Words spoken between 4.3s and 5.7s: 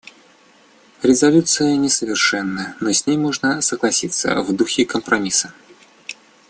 в духе компромисса.